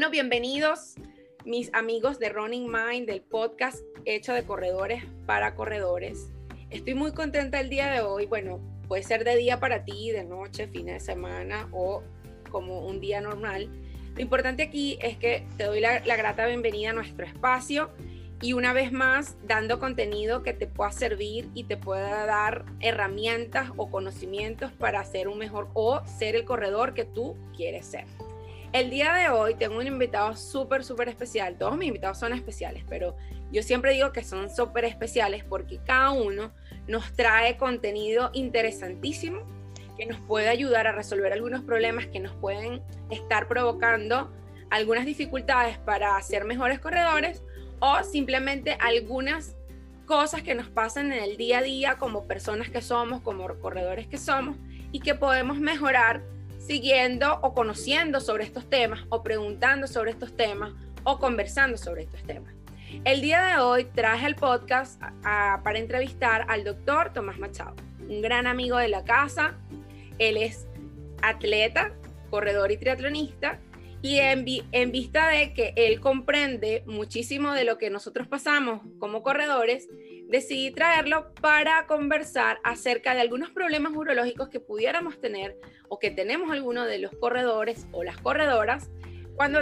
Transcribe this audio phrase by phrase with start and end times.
[0.00, 0.94] Bueno, bienvenidos
[1.44, 6.30] mis amigos de Running Mind, del podcast hecho de corredores para corredores.
[6.70, 8.24] Estoy muy contenta el día de hoy.
[8.24, 12.02] Bueno, puede ser de día para ti, de noche, fin de semana o
[12.50, 13.68] como un día normal.
[14.14, 17.90] Lo importante aquí es que te doy la, la grata bienvenida a nuestro espacio
[18.40, 23.70] y una vez más dando contenido que te pueda servir y te pueda dar herramientas
[23.76, 28.06] o conocimientos para ser un mejor o ser el corredor que tú quieres ser.
[28.72, 31.56] El día de hoy tengo un invitado súper, súper especial.
[31.58, 33.16] Todos mis invitados son especiales, pero
[33.50, 36.52] yo siempre digo que son súper especiales porque cada uno
[36.86, 39.40] nos trae contenido interesantísimo
[39.96, 42.80] que nos puede ayudar a resolver algunos problemas que nos pueden
[43.10, 44.32] estar provocando
[44.70, 47.42] algunas dificultades para ser mejores corredores
[47.80, 49.56] o simplemente algunas
[50.06, 54.06] cosas que nos pasan en el día a día como personas que somos, como corredores
[54.06, 54.56] que somos
[54.92, 56.22] y que podemos mejorar
[56.60, 60.72] siguiendo o conociendo sobre estos temas o preguntando sobre estos temas
[61.04, 62.54] o conversando sobre estos temas.
[63.04, 67.74] El día de hoy traje el podcast para entrevistar al doctor Tomás Machado,
[68.08, 69.56] un gran amigo de la casa.
[70.18, 70.66] Él es
[71.22, 71.92] atleta,
[72.30, 73.58] corredor y triatlonista
[74.02, 79.22] y en, en, vista de que él comprende muchísimo de lo que nosotros pasamos como
[79.22, 79.88] corredores,
[80.30, 86.52] decidí traerlo para conversar acerca de algunos problemas urológicos que pudiéramos tener o que tenemos
[86.52, 88.90] algunos de los corredores o las corredoras
[89.34, 89.58] cuando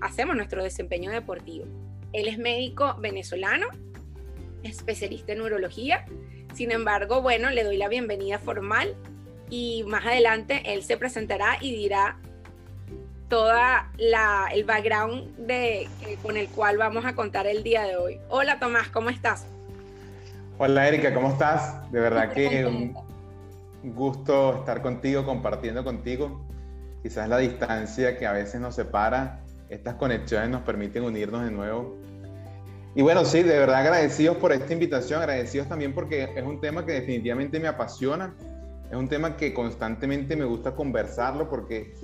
[0.00, 1.66] hacemos nuestro desempeño deportivo.
[2.12, 3.68] Él es médico venezolano,
[4.64, 6.04] especialista en urología.
[6.54, 8.96] Sin embargo, bueno, le doy la bienvenida formal
[9.48, 12.18] y más adelante él se presentará y dirá
[13.28, 15.88] toda la, el background de,
[16.20, 18.18] con el cual vamos a contar el día de hoy.
[18.28, 19.46] Hola Tomás, ¿cómo estás?
[20.62, 21.90] Hola Erika, ¿cómo estás?
[21.90, 26.44] De verdad que un gusto estar contigo, compartiendo contigo.
[27.02, 31.96] Quizás la distancia que a veces nos separa, estas conexiones nos permiten unirnos de nuevo.
[32.94, 36.84] Y bueno, sí, de verdad agradecidos por esta invitación, agradecidos también porque es un tema
[36.84, 38.34] que definitivamente me apasiona,
[38.90, 41.94] es un tema que constantemente me gusta conversarlo porque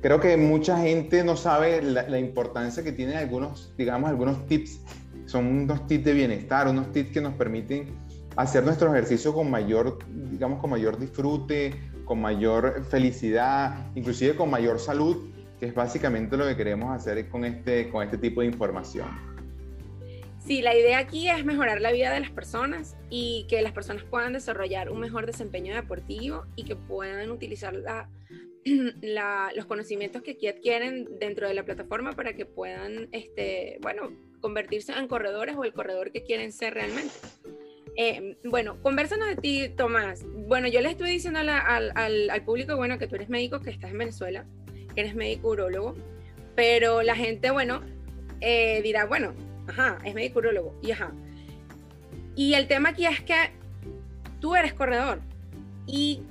[0.00, 4.80] creo que mucha gente no sabe la, importancia que tienen algunos, digamos, algunos tips.
[5.26, 7.94] Son unos tips de bienestar, unos tips que nos permiten
[8.36, 9.98] hacer nuestro ejercicio con mayor,
[10.30, 16.46] digamos, con mayor disfrute, con mayor felicidad, inclusive con mayor salud, que es básicamente lo
[16.46, 19.08] que queremos hacer con este, con este tipo de información.
[20.38, 24.04] Sí, la idea aquí es mejorar la vida de las personas y que las personas
[24.04, 28.08] puedan desarrollar un mejor desempeño deportivo y que puedan utilizar la,
[29.54, 34.92] los conocimientos que aquí adquieren dentro de la plataforma para que puedan, este, bueno, convertirse
[34.92, 37.14] en corredores o el corredor que quieren ser realmente.
[37.96, 40.24] Eh, bueno, conversanos de ti, Tomás.
[40.26, 43.90] Bueno, yo le estoy diciendo al, al, público, bueno, que tú eres médico, que estás
[43.90, 44.44] en Venezuela,
[44.94, 45.94] que eres médico urólogo,
[46.54, 47.82] pero la gente, bueno,
[48.40, 49.32] eh, dirá, bueno,
[49.68, 51.14] ajá, es médico urólogo, y ajá.
[52.34, 53.50] Y el tema aquí es que
[54.40, 55.20] tú eres corredor.
[55.86, 56.22] Y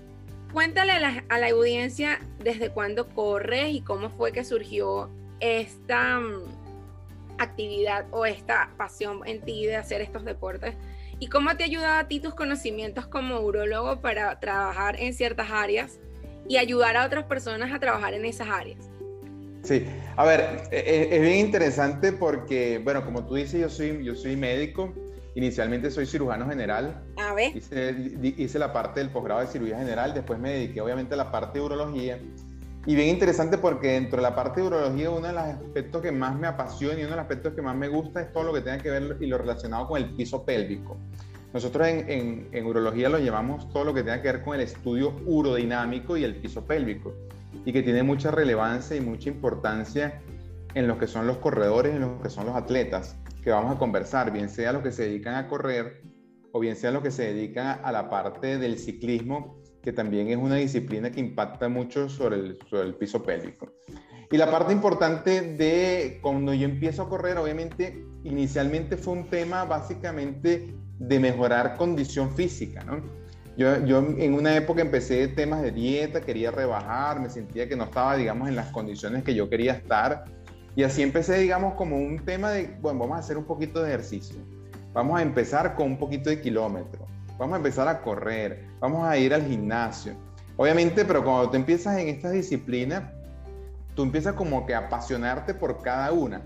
[0.55, 6.19] cuéntale a la, a la audiencia desde cuándo corres y cómo fue que surgió esta
[6.19, 10.73] mm, actividad o esta pasión en ti de hacer estos deportes
[11.19, 15.99] ¿Y cómo te ayuda a ti tus conocimientos como urólogo para trabajar en ciertas áreas
[16.47, 18.79] y ayudar a otras personas a trabajar en esas áreas?
[19.63, 24.03] Sí, a ver, e, e, es, bien interesante porque, bueno, como tú dices, yo soy,
[24.03, 24.93] yo soy médico,
[25.35, 27.03] inicialmente soy cirujano general.
[27.17, 27.55] A ver.
[27.55, 31.31] Hice, hice la parte del posgrado de cirugía general, después me dediqué obviamente a la
[31.31, 32.19] parte de urología
[32.87, 36.11] y bien interesante porque dentro de la parte de urología, uno de los aspectos que
[36.11, 38.53] más me apasiona y uno de los aspectos que más me gusta es todo lo
[38.53, 40.97] que tenga que ver y lo relacionado con el piso pélvico.
[41.51, 45.15] Nosotros en, en, urología lo llamamos todo lo que tenga que ver con el estudio
[45.25, 47.13] urodinámico y el piso pélvico
[47.65, 50.21] y que tiene mucha relevancia y mucha importancia
[50.75, 53.77] en lo que son los corredores, en lo que son los atletas, que vamos a
[53.77, 56.01] conversar, bien sea los que se dedican a correr
[56.51, 60.37] o bien sea los que se dedican a la parte del ciclismo que también es
[60.37, 63.71] una disciplina que impacta mucho sobre el, piso pélvico.
[64.31, 69.63] Y la parte importante de cuando yo empiezo a correr, obviamente, inicialmente fue un tema
[69.63, 72.99] básicamente de mejorar condición física, ¿no?
[73.55, 77.83] Yo, yo en una época empecé temas de dieta, quería rebajar, me sentía que no
[77.83, 80.25] estaba, digamos, en las condiciones que yo quería estar.
[80.75, 83.89] Y así empecé, digamos, como un tema de, bueno, vamos a hacer un poquito de
[83.89, 84.37] ejercicio.
[84.93, 87.05] Vamos a empezar con un poquito de kilómetro
[87.37, 90.13] vamos a empezar a correr, vamos a ir al gimnasio.
[90.57, 93.03] Obviamente, pero cuando tú empiezas en estas disciplinas,
[93.93, 96.41] tú empiezas como que a apasionarte por cada una.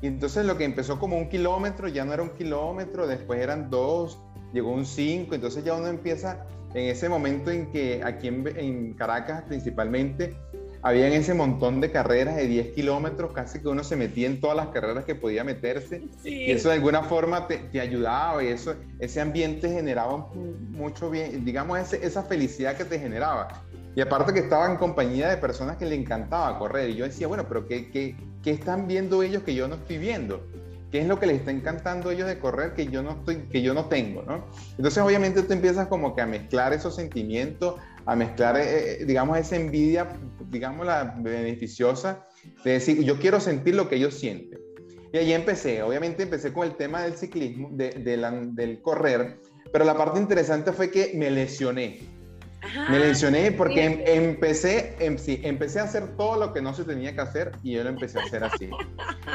[0.00, 3.68] Y entonces lo que empezó como un kilómetro ya no era un kilómetro, después eran
[3.68, 4.20] dos,
[4.52, 8.94] llegó un cinco, entonces ya uno empieza en ese momento en que aquí en, en
[8.94, 10.36] Caracas principalmente
[10.82, 14.56] había ese montón de carreras de 10 kilómetros, casi que uno se metía en todas
[14.56, 16.02] las carreras que podía meterse.
[16.24, 20.28] Y eso de alguna forma te, ayudaba y eso, ese ambiente generaba
[20.70, 23.62] mucho bien, digamos, esa felicidad que te generaba.
[23.96, 26.90] Y aparte que estaba en compañía de personas que le encantaba correr.
[26.90, 28.14] Y yo decía, bueno, pero ¿qué, qué,
[28.44, 30.46] qué están viendo ellos que yo no estoy viendo?
[30.90, 33.36] ¿Qué es lo que les está encantando a ellos de correr que yo no, estoy,
[33.50, 34.22] que yo no tengo?
[34.22, 34.44] ¿no?
[34.76, 37.74] Entonces obviamente tú empiezas como que a mezclar esos sentimientos,
[38.08, 40.08] a mezclar, eh, eh, digamos, esa envidia,
[40.48, 42.24] digamos, la beneficiosa,
[42.64, 44.58] de decir, yo quiero sentir lo que ellos sienten.
[45.12, 47.90] Y ahí empecé, obviamente empecé con el tema del ciclismo, de,
[48.54, 49.40] del correr,
[49.74, 52.00] pero la parte interesante fue que me lesioné.
[52.90, 56.84] me lesioné porque em, empecé, em, sí, empecé a hacer todo lo que no se
[56.84, 58.70] tenía que hacer y yo lo empecé a hacer así.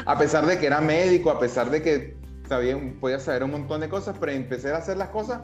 [0.04, 2.16] A pesar de que era médico, a pesar de que
[2.48, 5.42] sabía, podía saber un montón de cosas, pero empecé a hacer las cosas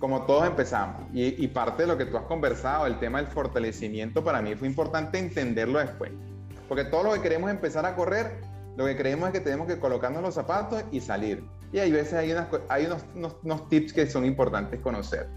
[0.00, 4.24] como todos empezamos, y, parte de lo que tú has conversado, el tema del fortalecimiento,
[4.24, 6.10] para mí fue importante entenderlo después.
[6.68, 8.40] Porque todo lo que queremos empezar a correr,
[8.78, 11.44] lo que creemos es que tenemos que colocarnos los zapatos y salir.
[11.70, 12.34] Y hay veces hay,
[12.70, 13.04] hay unos,
[13.44, 15.28] unos, tips que son importantes conocer.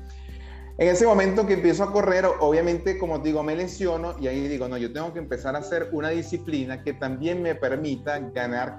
[0.77, 4.69] En ese momento que empiezo a correr, obviamente, como digo, me lesiono y ahí digo,
[4.69, 8.77] no, yo tengo que empezar a hacer una disciplina que también me permita ganar,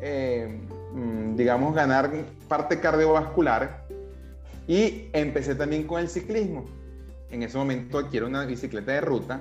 [0.00, 0.60] eh,
[0.92, 2.10] mm, digamos, ganar
[2.48, 3.85] parte cardiovascular
[4.66, 6.64] y empecé también con el ciclismo.
[7.30, 9.40] En ese momento adquiero una bicicleta de ruta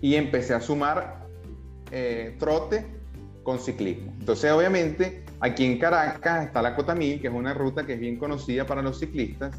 [0.00, 1.26] y empecé a sumar
[1.90, 2.84] eh, trote
[3.42, 4.12] con ciclismo.
[4.18, 8.16] Entonces, obviamente, aquí en Caracas está la Cota que es una ruta que es bien
[8.16, 9.56] conocida para los ciclistas.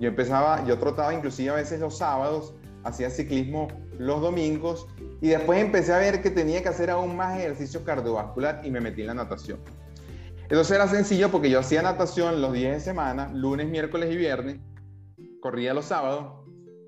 [0.00, 2.54] Yo empezaba, yo trotaba inclusive a veces los sábados,
[2.84, 3.68] hacía ciclismo
[3.98, 4.86] los domingos
[5.20, 8.80] y después empecé a ver que tenía que hacer aún más ejercicio cardiovascular y me
[8.80, 9.58] metí en la natación.
[10.50, 14.56] Entonces era sencillo porque yo hacía natación los días de semana, lunes, miércoles y viernes,
[15.42, 16.46] corría los sábados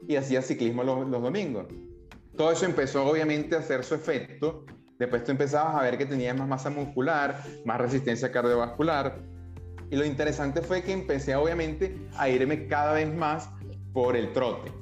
[0.09, 1.67] y hacía ciclismo los, domingos.
[2.39, 4.65] Todo eso empezó obviamente a hacer su efecto.
[4.99, 9.21] Después tú empezabas a ver que tenías más masa muscular, más resistencia cardiovascular.
[9.91, 13.51] Y lo interesante fue que empecé obviamente a irme cada vez más
[13.93, 14.73] por el trote.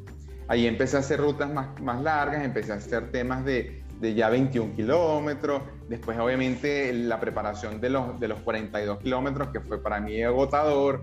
[0.46, 4.30] Ahí empecé a hacer rutas más, más largas, empecé a hacer temas de, de ya
[4.30, 10.00] 21 kilómetros, después obviamente la preparación de los, de los 42 kilómetros, que fue para
[10.00, 11.02] mí agotador.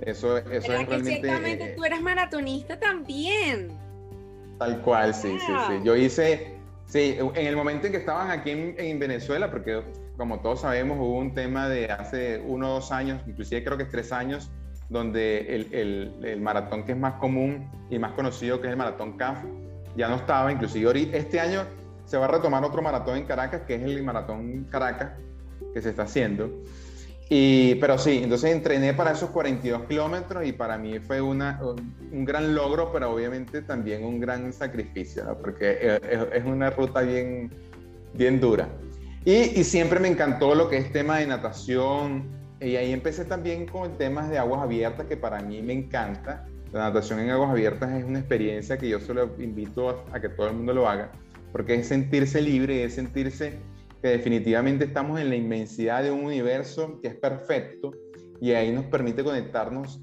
[0.00, 1.20] Eso, eso es realmente...
[1.20, 3.68] Ciertamente eh, tú eres maratonista también.
[4.58, 5.74] Tal cual, sí, sí, sí.
[5.84, 6.54] Yo hice,
[6.86, 9.82] sí, en el momento en que estaban aquí en, Venezuela, porque
[10.16, 13.84] como todos sabemos hubo un tema de hace uno o dos años, inclusive creo que
[13.84, 14.50] es tres años,
[14.88, 18.78] donde el, el, el, maratón que es más común y más conocido, que es el
[18.78, 19.44] maratón CAF,
[19.96, 21.64] ya no estaba, inclusive este año
[22.08, 25.12] se va a retomar otro maratón en Caracas, que es el maratón Caracas,
[25.74, 26.50] que se está haciendo.
[27.28, 32.24] Y, pero sí, entonces entrené para esos 42 kilómetros y para mí fue una, un
[32.24, 36.00] gran logro, pero obviamente también un gran sacrificio, porque
[36.32, 37.50] es, una ruta bien,
[38.14, 38.66] bien dura.
[39.26, 42.24] Y, y, siempre me encantó lo que es tema de natación,
[42.58, 46.46] y ahí empecé también con temas de aguas abiertas, que para mí me encanta.
[46.72, 50.48] La natación en aguas abiertas es una experiencia que yo solo invito a que todo
[50.48, 51.10] el mundo lo haga
[51.52, 53.58] porque es sentirse libre, es sentirse
[54.02, 57.92] que definitivamente estamos en la inmensidad de un universo que es perfecto
[58.40, 60.00] y ahí nos permite conectarnos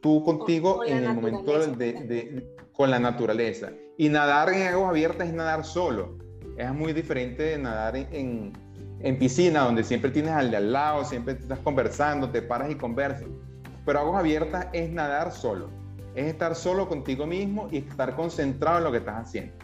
[0.00, 3.70] tú contigo en el momento de, con la naturaleza.
[3.96, 6.18] Y nadar en aguas abiertas es nadar solo.
[6.58, 8.52] Es muy diferente de nadar en,
[9.00, 12.74] en, piscina, donde siempre tienes al de al lado, siempre estás conversando, te paras y
[12.74, 13.28] conversas.
[13.86, 15.70] Pero aguas abiertas es nadar solo.
[16.14, 19.54] Es estar solo contigo mismo y estar concentrado en lo que estás haciendo.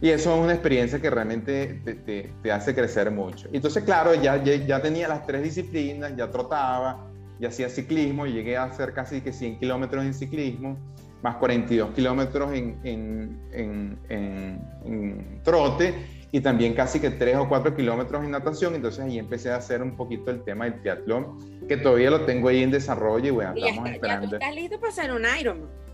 [0.00, 3.48] Y eso es una experiencia que realmente te, te, hace crecer mucho.
[3.52, 8.64] Entonces, claro, ya, ya, tenía las tres disciplinas, ya trotaba, ya hacía ciclismo, llegué a
[8.64, 10.78] hacer casi que 100 kilómetros en ciclismo,
[11.22, 15.94] más 42 kilómetros en, en, en, trote
[16.30, 18.76] y también casi que 3 o 4 kilómetros en natación.
[18.76, 22.48] Entonces ahí empecé a hacer un poquito el tema del triatlón, que todavía lo tengo
[22.48, 24.26] ahí en desarrollo y bueno, estamos esperando.
[24.26, 25.87] Ya tú estás listo para hacer un Ironman.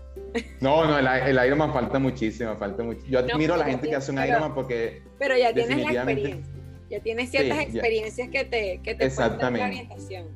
[0.59, 3.01] No, no, el, el Ironman falta muchísimo, falta mucho.
[3.07, 5.01] Yo admiro a la gente que hace un Ironman porque...
[5.17, 6.53] Pero ya tienes la experiencia,
[6.89, 9.59] ya tienes ciertas experiencias que te, que te Exactamente.
[9.59, 10.27] la orientación.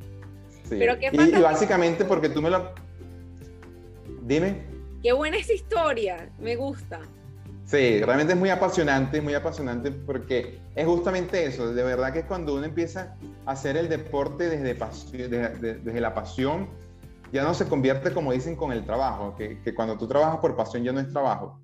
[0.63, 0.75] Sí.
[0.77, 2.73] Pero ¿qué y, y básicamente porque tú me lo...
[4.23, 4.61] Dime.
[5.01, 6.99] Qué buena esa historia, me gusta.
[7.65, 12.25] Sí, realmente es muy apasionante, muy apasionante porque es justamente eso, de verdad que es
[12.25, 14.73] cuando uno empieza a hacer el deporte desde,
[15.27, 16.67] desde, desde la pasión
[17.31, 20.55] ya no se convierte, como dicen, con el trabajo, que, que cuando tú trabajas por
[20.55, 21.59] pasión ya no es trabajo.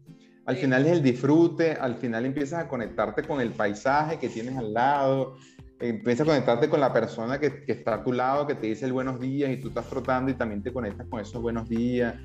[0.45, 4.55] Al final es el disfrute, al final empiezas a conectarte con el paisaje que tienes
[4.57, 5.37] al lado,
[5.79, 8.85] empiezas a conectarte con la persona que, que, está a tu lado, que te dice
[8.85, 12.15] el buenos días y tú estás trotando y también te conectas con esos buenos días.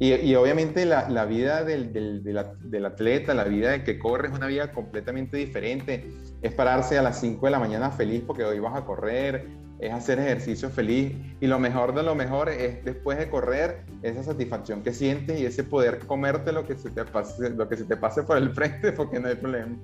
[0.00, 4.34] Y, obviamente la, la vida del, del, del, atleta, la vida del que corre es
[4.34, 6.08] una vida completamente diferente.
[6.40, 9.92] Es pararse a las 5 de la mañana feliz porque hoy vas a correr, es
[9.92, 11.14] hacer ejercicio feliz.
[11.40, 15.46] Y lo mejor de lo mejor es después de correr, esa satisfacción que sientes y
[15.46, 18.50] ese poder comerte lo que se te pase, lo que se te pase por el
[18.50, 19.76] frente porque no hay problema.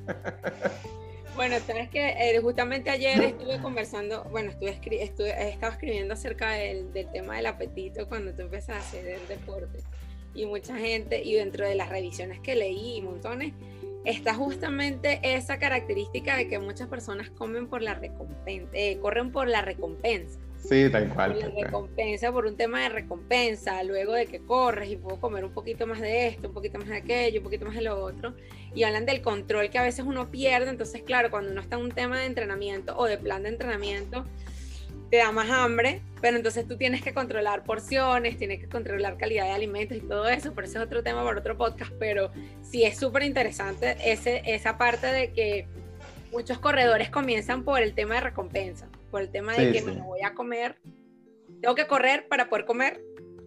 [1.35, 6.53] Bueno, sabes que eh, justamente ayer estuve conversando, bueno, estuve, estuve he estado escribiendo acerca
[6.53, 9.81] del, del, tema del apetito cuando tú empiezas a hacer el deporte
[10.35, 13.53] y mucha gente, y dentro de las revisiones que leí y montones,
[14.05, 19.49] está justamente esa característica de que muchas personas comen por la recompensa, eh, corren por
[19.49, 20.39] la recompensa.
[20.59, 21.35] Sí, tal cual.
[21.35, 25.45] Por la recompensa, por un tema de recompensa, luego de que corres y puedo comer
[25.45, 28.03] un poquito más de esto, un poquito más de aquello, un poquito más de lo
[28.03, 28.35] otro.
[28.75, 30.71] Y hablan del control que a veces uno pierde.
[30.71, 34.25] Entonces, claro, cuando uno está en un tema de entrenamiento o de plan de entrenamiento,
[35.15, 39.45] te da más hambre, pero entonces tú tienes que controlar porciones, tienes que controlar calidad
[39.45, 42.83] de alimentos y todo eso, por eso es otro tema para otro podcast, pero sí
[42.83, 45.69] es súper interesante ese, esa parte de que
[46.33, 50.23] muchos corredores comienzan por el tema de recompensa, por el tema de que me voy
[50.23, 50.81] a comer,
[51.63, 53.01] tengo que correr para poder comer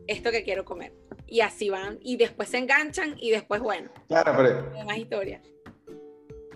[0.08, 0.94] esto que quiero comer.
[1.26, 4.86] Y así van, y después se enganchan y después, bueno, claro, pero...
[4.86, 5.42] más historia.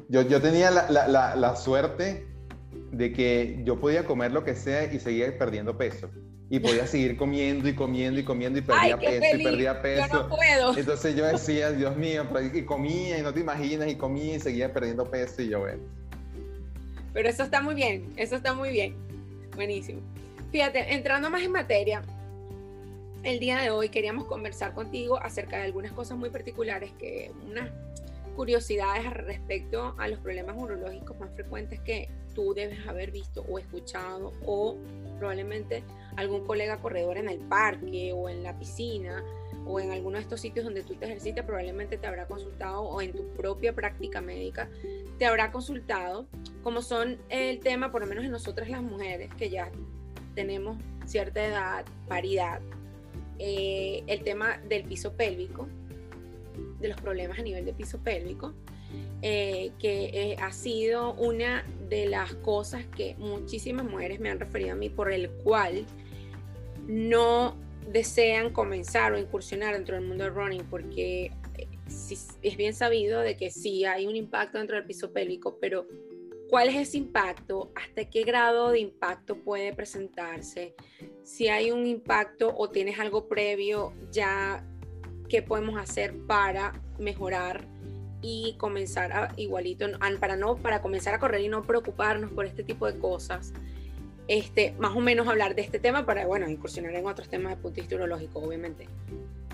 [0.07, 2.30] Yo, yo tenía la, la, la suerte
[2.91, 6.09] de que yo podía comer lo que sea y seguía perdiendo peso.
[6.49, 10.07] Y podía seguir comiendo y comiendo y comiendo y perdía peso y perdía peso.
[10.07, 10.77] Yo no puedo.
[10.77, 14.73] Entonces yo decía, Dios mío, y comía y no te imaginas y comía y seguía
[14.73, 15.81] perdiendo peso y yo, bueno.
[17.13, 18.95] Pero eso está muy bien, eso está muy bien.
[19.55, 20.01] Buenísimo.
[20.51, 22.01] Fíjate, entrando más en materia,
[23.23, 27.69] el día de hoy queríamos conversar contigo acerca de algunas cosas muy particulares que unas
[28.35, 34.33] curiosidades respecto a los problemas urológicos más frecuentes que tú debes haber visto o escuchado
[34.45, 34.77] o
[35.17, 35.83] probablemente
[36.15, 39.23] algún colega corredor en el parque o en la piscina
[39.65, 43.01] o en alguno de estos sitios donde tú te ejercitas probablemente te habrá consultado o
[43.01, 44.69] en tu propia práctica médica
[45.19, 46.25] te habrá consultado
[46.63, 49.71] como son el tema por lo menos en nosotras las mujeres que ya
[50.35, 52.61] tenemos cierta edad, paridad,
[53.39, 55.67] eh, el tema del piso pélvico,
[56.79, 58.53] de los problemas a nivel de piso pélvico,
[59.21, 64.71] eh, que eh, ha sido una de las cosas que muchísimas mujeres me han referido
[64.71, 65.85] a mí por el cual
[66.87, 67.55] no
[67.91, 71.67] desean comenzar o incursionar dentro del mundo del running porque eh,
[72.41, 75.85] es bien sabido de que sí hay un impacto dentro del piso pélvico, pero
[76.49, 77.71] ¿cuál es ese impacto?
[77.75, 80.73] ¿Hasta qué grado de impacto puede presentarse?
[81.23, 84.65] Si hay un impacto o tienes algo previo, ya
[85.29, 87.67] qué podemos hacer para mejorar
[88.21, 89.85] y comenzar a, igualito,
[90.19, 93.53] para, no, para comenzar a correr y no preocuparnos por este tipo de cosas.
[94.27, 97.61] Este, más o menos hablar de este tema para, bueno, incursionar en otros temas de
[97.61, 98.87] punto urológico, obviamente.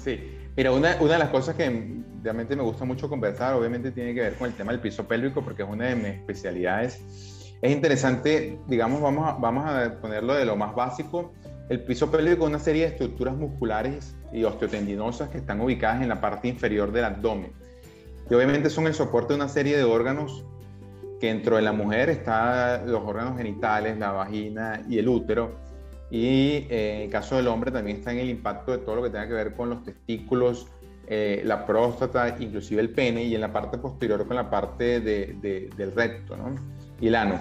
[0.04, 0.20] Sí,
[0.56, 4.22] mira, una, una, de las cosas que realmente me gusta mucho conversar, obviamente tiene que
[4.22, 7.02] ver con el tema del piso pélvico, porque es una de mis especialidades.
[7.62, 11.34] Es interesante, digamos, vamos a, vamos a ponerlo de lo más básico.
[11.70, 16.10] El piso pélvico es una serie de estructuras musculares y osteotendinosas que están ubicadas en
[16.10, 17.52] la parte inferior del abdomen
[18.30, 20.46] y obviamente son el soporte de una serie de órganos
[21.20, 25.56] que dentro de la mujer están los órganos genitales, la vagina y el útero.
[26.12, 29.04] Y eh, en el caso del hombre también está en el impacto de todo lo
[29.04, 30.68] que tenga que ver con los testículos,
[31.08, 35.92] eh, la próstata, inclusive el pene, y en la parte posterior con la parte del
[35.96, 36.38] recto
[37.00, 37.40] y el ano.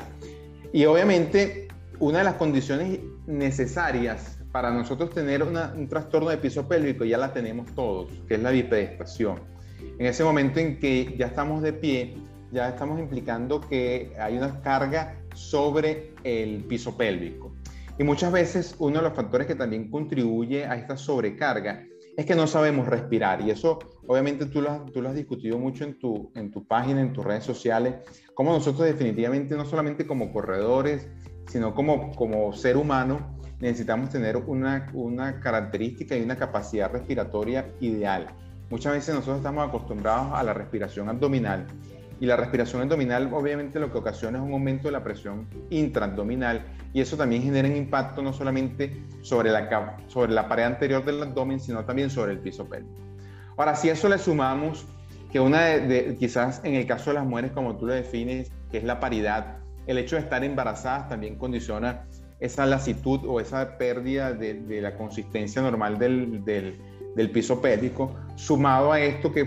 [0.73, 7.05] Y obviamente una de las condiciones necesarias para nosotros tener un trastorno de piso pélvico
[7.05, 9.56] ya la tenemos todos, que es la bipedestación
[9.99, 12.17] en ese momento en que ya estamos de pie,
[12.53, 17.55] ya estamos implicando que hay una carga sobre el piso pélvico.
[17.99, 21.85] Y muchas veces uno de los factores que también contribuye a esta sobrecarga
[22.17, 23.41] es que no sabemos respirar.
[23.43, 27.01] Y eso obviamente tú lo, tú lo has discutido mucho en tu, en tu página,
[27.01, 27.95] en tus redes sociales,
[28.35, 31.09] como nosotros definitivamente, no solamente como corredores,
[31.49, 38.29] sino como, como ser humano, necesitamos tener una, una característica y una capacidad respiratoria ideal.
[38.71, 41.67] Muchas veces nosotros estamos acostumbrados a la respiración abdominal
[42.19, 46.65] y la respiración abdominal obviamente lo que ocasiona es un aumento de la presión intraabdominal
[46.93, 51.23] y eso también genera un impacto no solamente sobre la, sobre la pared anterior del
[51.23, 52.95] abdomen, sino también sobre el piso pélvico.
[53.57, 54.87] Ahora, si a eso le sumamos
[55.31, 58.79] que una de, quizás en el caso de las mujeres, como tú lo defines, que
[58.79, 62.07] es la paridad, el hecho de estar embarazadas también condiciona
[62.41, 66.79] esa lasitud o esa pérdida de, la consistencia normal del, del
[67.17, 69.43] del piso pélvico, sumado a esto que,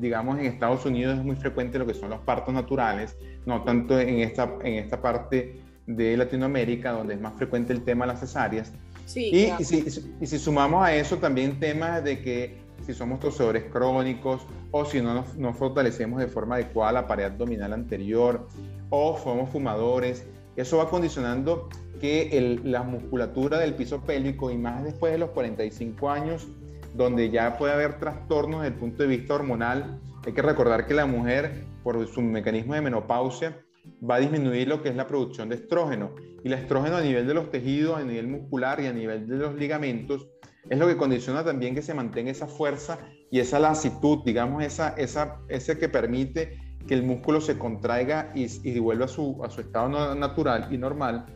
[0.00, 3.98] digamos, en Estados Unidos es muy frecuente lo que son los partos naturales, no tanto
[3.98, 8.20] en esta, en esta parte de Latinoamérica, donde es más frecuente el tema de las
[8.20, 8.72] cesáreas.
[9.06, 9.84] Sí, y, si,
[10.20, 15.00] y, si, sumamos a eso también temas de que si somos tosedores crónicos o si
[15.00, 18.48] no nos, fortalecemos de forma adecuada la pared abdominal anterior
[18.90, 20.26] o somos fumadores.
[20.56, 21.68] Eso va condicionando
[22.00, 26.48] que la musculatura del piso pélvico y más después de los 45 años,
[26.94, 30.94] donde ya puede haber trastornos desde el punto de vista hormonal, hay que recordar que
[30.94, 33.64] la mujer, por su mecanismo de menopausia,
[34.08, 36.14] va a disminuir lo que es la producción de estrógeno.
[36.44, 39.36] Y el estrógeno a nivel de los tejidos, a nivel muscular y a nivel de
[39.36, 40.28] los ligamentos,
[40.68, 42.98] es lo que condiciona también que se mantenga esa fuerza
[43.30, 48.46] y esa lasitud, digamos, esa, esa, ese que permite que el músculo se contraiga y,
[48.68, 51.26] y vuelva a su, a su estado natural y normal,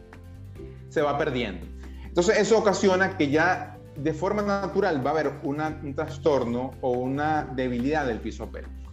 [0.88, 1.66] se va perdiendo.
[2.04, 7.44] Entonces eso ocasiona que ya de forma natural va a haber un trastorno o una
[7.44, 8.92] debilidad del piso pélvico.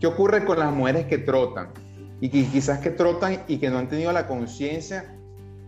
[0.00, 1.68] ¿Qué ocurre con las mujeres que trotan?
[2.20, 5.14] Y que quizás que trotan y que no han tenido la conciencia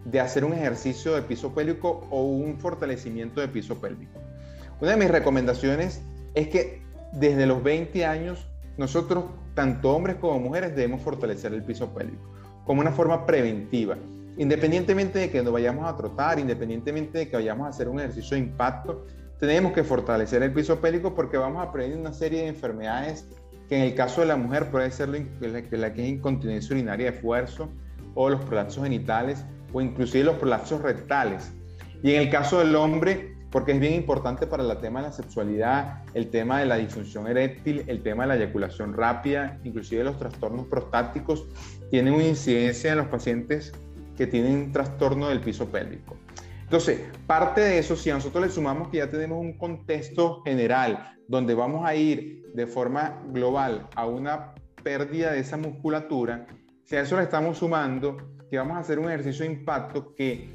[0.04, 4.20] de hacer un ejercicio de piso pélvico o un fortalecimiento de piso pélvico.
[4.80, 6.02] Una de mis recomendaciones
[6.34, 6.82] es que
[7.12, 8.46] desde los 20 años
[8.78, 12.30] nosotros, tanto hombres como mujeres, debemos fortalecer el piso pélvico
[12.64, 13.96] como una forma preventiva.
[14.40, 18.38] Independientemente de que nos vayamos a trotar, independientemente de que vayamos a hacer un ejercicio
[18.38, 19.04] de impacto,
[19.38, 23.28] tenemos que fortalecer el piso pélvico porque vamos a prevenir una serie de enfermedades
[23.68, 27.16] que en el caso de la mujer puede ser la que es incontinencia urinaria de
[27.18, 27.68] esfuerzo
[28.14, 29.44] o los prolapsos genitales
[29.74, 31.52] o inclusive los prolapsos rectales.
[32.02, 35.12] Y en el caso del hombre, porque es bien importante para el tema de la
[35.12, 40.18] sexualidad, el tema de la disfunción eréctil, el tema de la eyaculación rápida, inclusive los
[40.18, 41.46] trastornos prostáticos,
[41.90, 43.74] tienen una incidencia en los pacientes
[44.20, 46.14] que tienen trastorno del piso pélvico.
[46.60, 51.16] Entonces, parte de eso, si a nosotros le sumamos que ya tenemos un contexto general
[51.26, 56.46] donde vamos a ir de forma global a una pérdida de esa musculatura,
[56.84, 58.18] si a eso le estamos sumando
[58.50, 60.50] que vamos a hacer un ejercicio de impacto que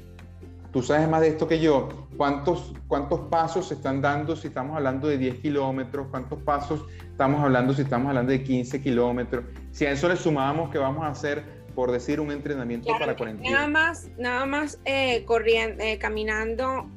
[0.70, 4.76] tú sabes más de esto que yo, cuántos, cuántos pasos se están dando si estamos
[4.76, 9.86] hablando de 10 kilómetros, cuántos pasos estamos hablando si estamos hablando de 15 kilómetros, si
[9.86, 13.68] a eso le sumamos que vamos a hacer, por decir, un entrenamiento para 40 Nada
[13.68, 16.88] más, nada más eh, corriendo, eh, caminando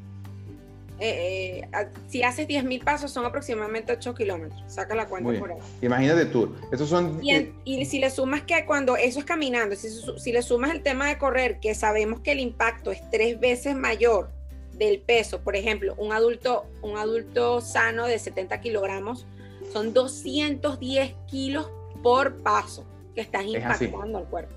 [1.01, 1.67] eh,
[2.07, 4.61] si haces 10.000 pasos son aproximadamente 8 kilómetros.
[4.67, 5.57] Saca la cuenta por ahí.
[5.81, 6.55] Imagínate tú.
[6.71, 7.19] Esos son...
[7.21, 11.17] Y, si le sumas que cuando eso es caminando, si, le sumas el tema de
[11.17, 14.29] correr, que sabemos que el impacto es tres veces mayor
[14.73, 19.25] del peso, por ejemplo, un adulto, un adulto sano de 70 kilogramos,
[19.73, 21.69] son 210 kilos
[22.01, 22.85] por paso
[23.19, 24.53] que estás impactando al cuerpo.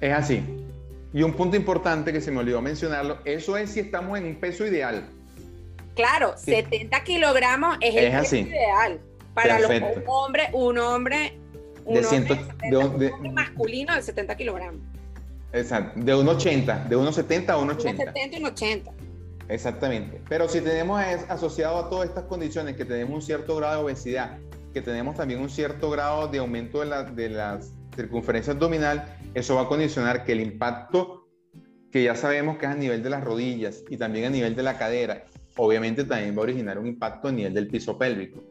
[0.00, 0.42] Es así.
[1.12, 4.36] Y un punto importante que se me olvidó mencionarlo, eso es si estamos en un
[4.36, 5.04] peso ideal.
[5.94, 9.00] Claro, 70 kilogramos es, el peso ideal.
[9.34, 11.38] Para los, un hombre, un hombre,
[11.84, 11.94] un
[12.98, 14.80] de, masculino de 70 kilogramos.
[15.52, 17.96] Exacto, de 1,80, de 1,70 a 1,80.
[17.96, 18.92] 1,70 y 1,80.
[19.48, 20.20] Exactamente.
[20.28, 24.38] Pero si tenemos asociado a todas estas condiciones que tenemos un cierto grado de obesidad,
[24.72, 27.60] que tenemos también un cierto grado de aumento de la, de la
[28.02, 31.28] circunferencia abdominal, eso va a condicionar que el impacto
[31.90, 34.62] que ya sabemos que es a nivel de las rodillas y también a nivel de
[34.62, 35.24] la cadera
[35.56, 38.42] obviamente también va a originar un impacto a nivel del piso pélvico.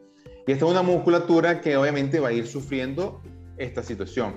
[0.46, 3.22] Y esta es una musculatura que obviamente va a ir sufriendo
[3.56, 4.34] esta situación.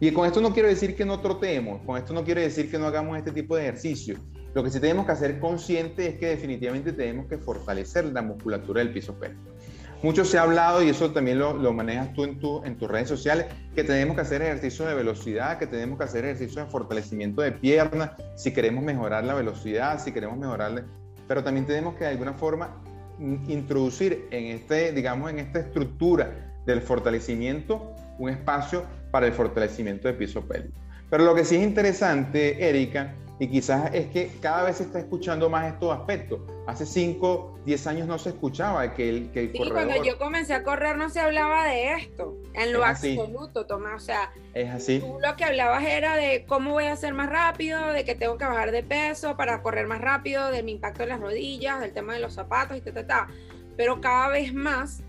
[0.00, 2.78] Y con esto no quiero decir que no trotemos, con esto no quiero decir que
[2.78, 4.16] no hagamos este tipo de ejercicio.
[4.54, 8.80] Lo que sí tenemos que hacer consciente es que definitivamente tenemos que fortalecer la musculatura
[8.80, 9.55] del piso pélvico.
[10.02, 12.88] Mucho se ha hablado, y eso también lo, lo manejas tú en, tu, en tus
[12.88, 16.70] redes sociales, que tenemos que hacer ejercicios de velocidad, que tenemos que hacer ejercicios de
[16.70, 20.84] fortalecimiento de piernas, si queremos mejorar la velocidad, si queremos mejorar
[21.28, 22.82] pero también tenemos que de alguna forma
[23.18, 26.30] introducir en este, digamos, en esta estructura
[26.66, 30.78] del fortalecimiento un espacio para el fortalecimiento de piso pélvico.
[31.10, 34.98] Pero lo que sí es interesante, Erika, y quizás es que cada vez se está
[34.98, 36.40] escuchando más estos aspectos.
[36.66, 40.62] Hace 5, 10 años no se escuchaba que el, que sí, cuando yo comencé a
[40.62, 44.02] correr no se hablaba de esto, en lo absoluto, Tomás.
[44.02, 45.00] O sea, es así.
[45.00, 48.38] tú lo que hablabas era de cómo voy a hacer más rápido, de que tengo
[48.38, 51.92] que bajar de peso para correr más rápido, de mi impacto en las rodillas, del
[51.92, 53.28] tema de los zapatos y ta, ta, ta.
[53.76, 55.02] Pero cada vez más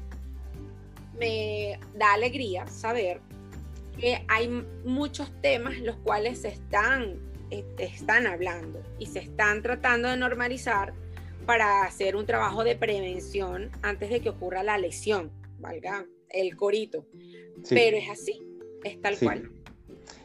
[1.17, 3.21] me da alegría saber
[3.97, 4.49] que hay
[4.83, 7.26] muchos temas los cuales se están
[7.77, 10.93] están hablando y se están tratando de normalizar
[11.45, 17.05] para hacer un trabajo de prevención antes de que ocurra la lesión, valga el corito.
[17.69, 18.45] Pero es así,
[18.83, 19.51] es tal cual.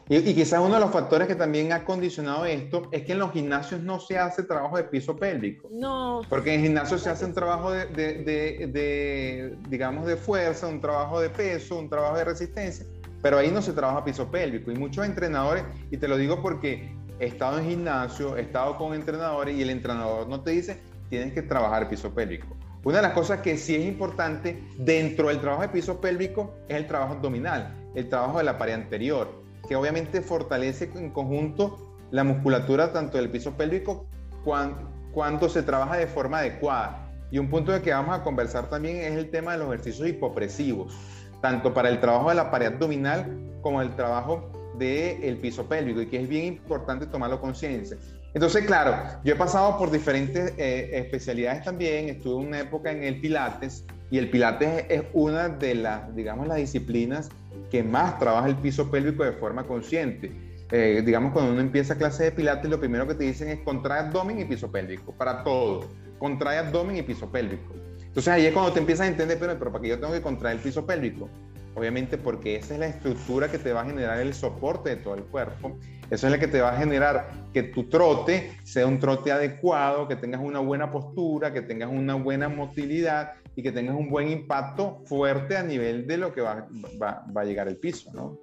[0.09, 3.19] Y, y, quizás uno de los factores que también ha condicionado esto es que en
[3.19, 5.69] los gimnasios no se hace trabajo de piso pélvico.
[5.71, 6.21] No.
[6.29, 11.21] Porque en gimnasios se hace un trabajo de, de, de, digamos, de fuerza, un trabajo
[11.21, 12.85] de peso, un trabajo de resistencia,
[13.21, 14.71] pero ahí no se trabaja piso pélvico.
[14.71, 18.93] Y muchos entrenadores, y te lo digo porque he estado en gimnasio, he estado con
[18.93, 22.47] entrenadores y el entrenador no te dice, tienes que trabajar piso pélvico.
[22.83, 26.75] Una de las cosas que sí es importante dentro del trabajo de piso pélvico es
[26.75, 32.25] el trabajo abdominal, el trabajo de la pared anterior, que obviamente fortalece en conjunto la
[32.25, 34.05] musculatura tanto del piso pélvico
[34.43, 37.09] cuando, se trabaja de forma adecuada.
[37.31, 40.09] Y un punto de que vamos a conversar también es el tema de los ejercicios
[40.09, 40.93] hipopresivos,
[41.41, 46.07] tanto para el trabajo de la pared abdominal como el trabajo del piso pélvico, y
[46.07, 47.97] que es bien importante tomarlo conciencia.
[48.33, 53.21] Entonces, claro, yo he pasado por diferentes eh, especialidades también, estuve una época en el
[53.21, 57.29] Pilates y el Pilates es una de las, digamos, las disciplinas
[57.69, 60.31] que más trabaja el piso pélvico de forma consciente.
[60.71, 63.99] Eh, digamos, cuando uno empieza clase de Pilates, lo primero que te dicen es contrae
[63.99, 65.87] abdomen y piso pélvico, para todo.
[66.17, 67.73] Contrae abdomen y piso pélvico.
[67.99, 70.21] Entonces ahí es cuando te empiezas a entender, pero, pero ¿para qué yo tengo que
[70.21, 71.29] contraer el piso pélvico?
[71.75, 75.15] Obviamente porque esa es la estructura que te va a generar el soporte de todo
[75.15, 75.77] el cuerpo.
[76.11, 80.07] Eso es la que te va a generar que tu trote sea un trote adecuado,
[80.07, 84.29] que tengas una buena postura, que tengas una buena motilidad y que tengas un buen
[84.29, 86.67] impacto fuerte a nivel de lo que va,
[87.01, 88.37] va, va a llegar el piso, ¿no?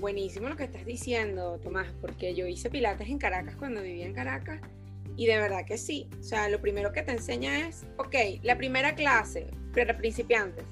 [0.00, 4.14] Buenísimo lo que estás diciendo, Tomás, porque yo hice pilates en Caracas cuando vivía en
[4.14, 4.60] Caracas
[5.16, 6.08] y de verdad que sí.
[6.20, 10.64] O sea, lo primero que te enseña es, ok, la primera clase para principiantes,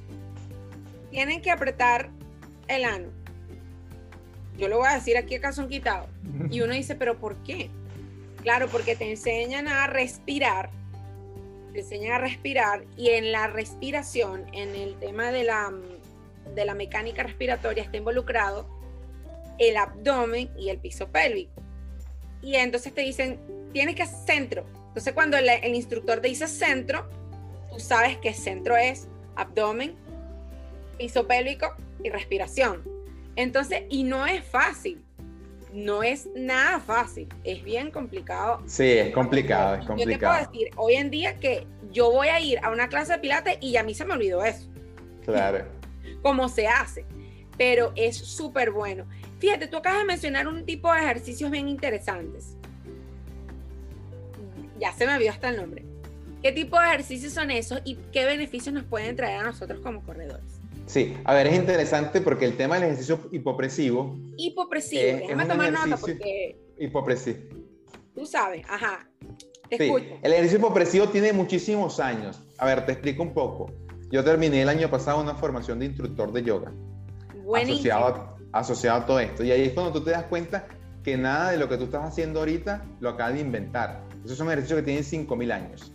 [1.17, 2.11] tienen que apretar
[2.69, 3.09] el ano.
[4.59, 6.09] Yo lo voy a decir aquí a un quitado.
[6.51, 7.71] Y uno dice, pero ¿por qué?
[8.43, 10.69] Claro, porque te enseñan a respirar,
[11.73, 15.73] te enseñan a respirar y en la respiración, en el tema de la,
[16.55, 18.69] de la mecánica respiratoria está involucrado
[19.59, 21.63] el abdomen y el piso pélvico.
[22.43, 23.41] Y entonces te dicen,
[23.73, 24.67] tienes que centro.
[24.89, 27.09] Entonces cuando el, el instructor te dice centro,
[27.71, 29.97] tú sabes que centro es abdomen,
[30.97, 32.83] piso pélvico y respiración.
[33.37, 35.03] Entonces, y no es fácil.
[35.73, 38.63] No es nada fácil, es bien complicado.
[38.67, 40.11] Sí, es complicado, es complicado.
[40.11, 43.13] Yo te puedo decir hoy en día que yo voy a ir a una clase
[43.13, 44.71] de pilates y a mí se me olvidó eso.
[45.25, 45.67] Claro.
[46.23, 47.05] Cómo se hace,
[47.59, 49.05] pero es súper bueno.
[49.39, 52.57] Fíjate, tú acabas de mencionar un tipo de ejercicios bien interesantes.
[54.79, 55.85] Ya se me olvidó hasta el nombre.
[56.43, 60.03] ¿Qué tipo de ejercicios son esos y qué beneficios nos pueden traer a nosotros como
[60.03, 60.56] corredores?
[60.87, 64.17] Sí, a ver, es interesante porque el tema del ejercicio hipopresivo.
[64.37, 66.59] Hipopresivo, déjame tomar nota porque.
[66.79, 67.39] Hipopresivo.
[68.15, 69.09] Tú sabes, ajá.
[69.69, 72.41] Te sí, el ejercicio hipopresivo tiene muchísimos años.
[72.59, 73.73] A ver, te explico un poco.
[74.11, 76.73] Yo terminé el año pasado una formación de instructor de yoga.
[77.43, 77.97] Buenísimo.
[77.97, 79.43] Asociado a, asociado a todo esto.
[79.43, 80.69] Y ahí es cuando tú te das cuenta
[81.03, 84.05] que nada de lo que tú estás haciendo ahorita lo acabas de inventar.
[84.25, 85.93] Esos son ejercicios que tienen 5.000 años.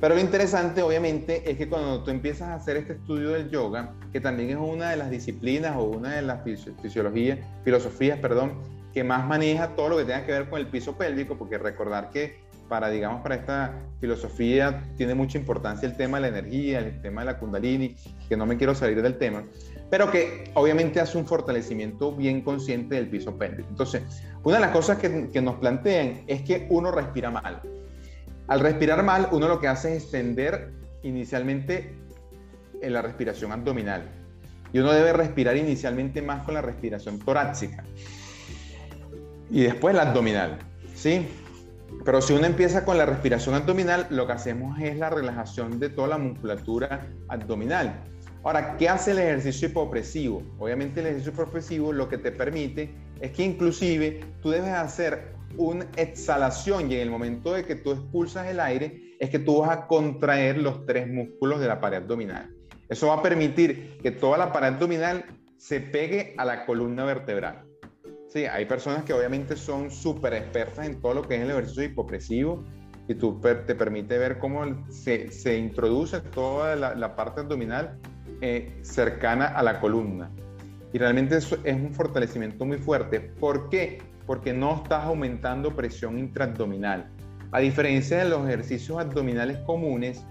[0.00, 3.94] Pero lo interesante, obviamente, es que cuando tú empiezas a hacer este estudio del yoga,
[4.12, 8.52] que también es una de las disciplinas o una de las fisiologías, filosofías, perdón,
[8.92, 12.10] que más maneja todo lo que tenga que ver con el piso pélvico, porque recordar
[12.10, 17.00] que para, digamos, para esta filosofía tiene mucha importancia el tema de la energía, el
[17.00, 17.96] tema de la kundalini,
[18.28, 19.44] que no me quiero salir del tema,
[19.90, 23.68] pero que obviamente hace un fortalecimiento bien consciente del piso pélvico.
[23.70, 24.02] Entonces,
[24.42, 27.62] una de las cosas que, que nos plantean es que uno respira mal.
[28.48, 31.96] Al respirar mal, uno lo que hace es extender inicialmente
[32.80, 34.08] en la respiración abdominal.
[34.72, 37.84] Y uno debe respirar inicialmente más con la respiración torácica.
[39.50, 40.58] Y después la abdominal.
[40.94, 41.26] ¿Sí?
[42.04, 45.88] Pero si uno empieza con la respiración abdominal, lo que hacemos es la relajación de
[45.88, 48.00] toda la musculatura abdominal.
[48.44, 50.42] Ahora, ¿qué hace el ejercicio hipopresivo?
[50.58, 55.86] Obviamente el ejercicio hipopresivo lo que te permite es que inclusive tú debes hacer una
[55.96, 59.70] exhalación y en el momento de que tú expulsas el aire es que tú vas
[59.70, 62.54] a contraer los tres músculos de la pared abdominal.
[62.88, 65.24] Eso va a permitir que toda la pared abdominal
[65.56, 67.64] se pegue a la columna vertebral.
[68.28, 71.84] Sí, hay personas que obviamente son súper expertas en todo lo que es el ejercicio
[71.84, 72.64] hipopresivo
[73.08, 77.98] y tú te permite ver cómo se, se introduce toda la, parte abdominal
[78.40, 80.30] eh, cercana a la columna.
[80.92, 83.20] Y realmente eso es un fortalecimiento muy fuerte.
[83.20, 83.98] ¿Por qué?
[84.26, 87.08] Porque no estás aumentando presión intraabdominal.
[87.52, 90.24] A diferencia de los ejercicios abdominales comunes,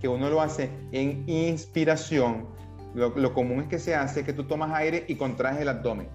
[0.00, 2.46] que uno lo hace en inspiración,
[2.94, 6.08] lo, común es que se hace que tú tomas aire y contraes el abdomen.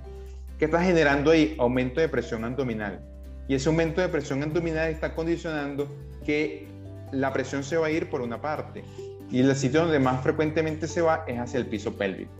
[0.58, 1.56] ¿Qué estás generando ahí?
[1.60, 3.02] Aumento de presión abdominal.
[3.48, 5.88] Y ese aumento de presión abdominal está condicionando
[6.26, 6.67] que
[7.12, 8.84] la presión se va a ir por una parte.
[9.30, 12.32] Y el sitio donde más frecuentemente se va es hacia el piso pélvico.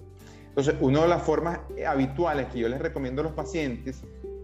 [0.50, 4.04] Entonces, una de las formas habituales que yo les recomiendo a los pacientes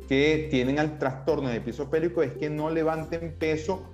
[0.09, 3.93] que tienen al trastorno del piso pélvico es que no levanten peso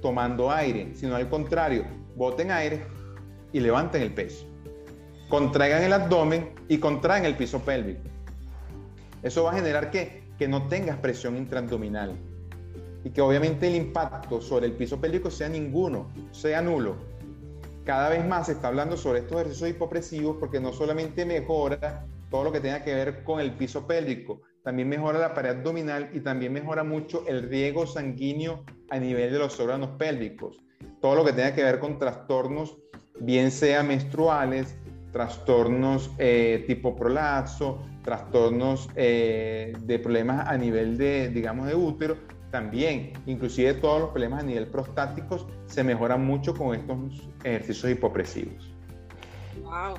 [0.00, 2.86] tomando aire, sino al contrario, boten aire
[3.52, 4.46] y levanten el peso.
[5.28, 8.02] Contraigan el abdomen y contraen el piso pélvico.
[9.24, 12.14] Eso va a generar que, que no tengas presión intraabdominal
[13.02, 16.94] y que obviamente el impacto sobre el piso pélvico sea ninguno, sea nulo.
[17.84, 22.44] cada vez más se está hablando sobre estos ejercicios hipopresivos porque no solamente mejora todo
[22.44, 26.20] lo que tenga que ver con el piso pélvico, también mejora la pared abdominal y
[26.20, 30.62] también mejora mucho el riego sanguíneo a nivel de los órganos pélvicos.
[31.00, 32.76] Todo lo que tenga que ver con trastornos,
[33.18, 34.76] bien sea menstruales,
[35.10, 42.18] trastornos eh, tipo prolapso, trastornos eh, de problemas a nivel de, digamos, de útero,
[42.50, 48.70] también, inclusive todos los problemas a nivel prostáticos se mejoran mucho con estos ejercicios hipopresivos.
[49.62, 49.94] Wow,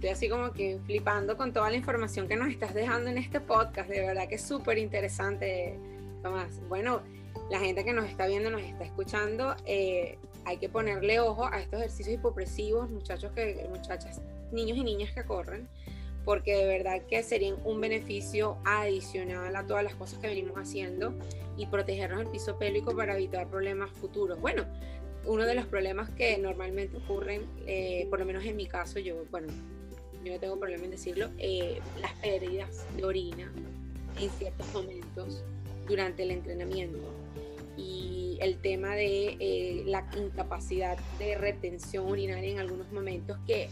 [0.00, 3.38] estoy así como que flipando con toda la información que nos estás dejando en este
[3.38, 5.78] podcast, de verdad que es súper interesante,
[6.22, 6.58] Tomás.
[6.70, 7.02] Bueno,
[7.50, 11.60] la gente que nos está viendo, nos está escuchando, eh, hay que ponerle ojo a
[11.60, 15.68] estos ejercicios hipopresivos, muchachos que, muchachas, niños y niñas que corren,
[16.24, 21.12] porque de verdad que serían un beneficio adicional a todas las cosas que venimos haciendo
[21.58, 24.40] y protegernos el piso pélvico para evitar problemas futuros.
[24.40, 24.64] Bueno,
[25.26, 29.26] uno de los problemas que normalmente ocurren, eh, por lo menos en mi caso, yo,
[29.30, 29.48] bueno,
[30.24, 33.52] yo no tengo problema en decirlo, eh, las pérdidas de orina
[34.20, 35.42] en ciertos momentos
[35.86, 36.98] durante el entrenamiento
[37.76, 43.68] y el tema de eh, la incapacidad de retención urinaria en algunos momentos que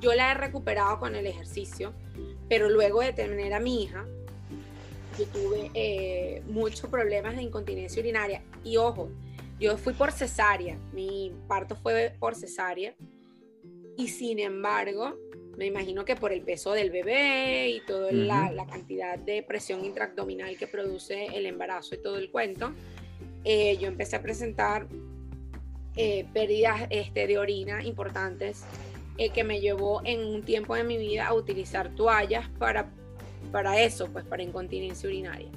[0.00, 1.92] yo la he recuperado con el ejercicio,
[2.48, 4.06] pero luego de tener a mi hija,
[5.18, 8.42] yo tuve eh, muchos problemas de incontinencia urinaria.
[8.64, 9.10] Y ojo,
[9.60, 12.94] yo fui por cesárea, mi parto fue por cesárea.
[13.96, 15.16] Y sin embargo,
[15.56, 20.56] me imagino que por el peso del bebé y toda la, cantidad de presión intraabdominal
[20.56, 22.72] que produce el embarazo y todo el cuento,
[23.44, 24.86] eh, yo empecé a presentar
[25.96, 28.64] eh, pérdidas este, de orina importantes
[29.16, 32.90] eh, que me llevó en un tiempo de mi vida a utilizar toallas para,
[33.52, 35.50] para eso, pues para incontinencia urinaria.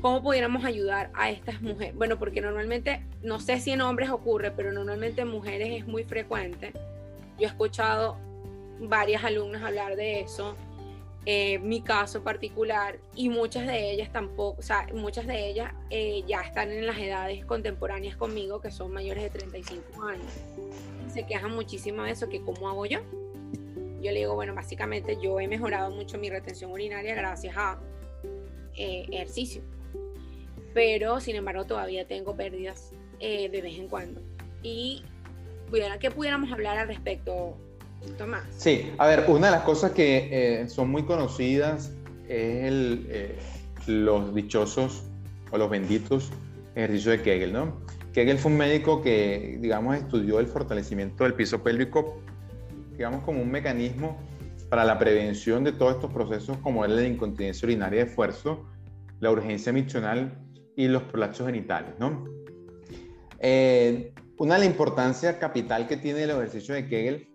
[0.00, 1.94] ¿Cómo pudiéramos ayudar a estas mujeres?
[1.94, 6.04] Bueno, porque normalmente, no sé si en hombres ocurre, pero normalmente en mujeres es muy
[6.04, 6.72] frecuente.
[7.38, 8.16] Yo he escuchado
[8.80, 10.56] varias alumnas hablar de eso,
[11.26, 16.22] eh, mi caso particular, y muchas de ellas tampoco, o sea, muchas de ellas eh,
[16.26, 20.32] ya están en las edades contemporáneas conmigo, que son mayores de 35 años
[21.10, 23.00] se quejan muchísimo de eso, que cómo hago yo.
[24.00, 27.78] Yo le digo, bueno, básicamente yo he mejorado mucho mi retención urinaria gracias a
[28.76, 29.62] eh, ejercicio.
[30.72, 34.22] Pero, sin embargo, todavía tengo pérdidas eh, de vez en cuando.
[34.62, 35.02] Y
[35.68, 37.58] pudiera, que pudiéramos hablar al respecto,
[38.16, 38.44] Tomás.
[38.56, 41.92] Sí, a ver, una de las cosas que eh, son muy conocidas
[42.28, 43.36] es el,
[43.86, 45.04] los dichosos
[45.50, 46.30] o los benditos
[46.74, 47.80] ejercicios de Kegel, ¿no?
[48.12, 52.20] Kegel fue un médico que, digamos, estudió el fortalecimiento del piso pélvico,
[52.92, 54.18] digamos, como un mecanismo
[54.68, 58.66] para la prevención de todos estos procesos como es la incontinencia urinaria de esfuerzo,
[59.18, 60.38] la urgencia miccional
[60.76, 62.24] y los prolapsos genitales, ¿no?
[63.38, 67.28] Eh, una de las importancias capital que tiene el ejercicio de Kegel